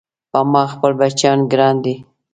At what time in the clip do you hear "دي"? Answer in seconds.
1.83-1.95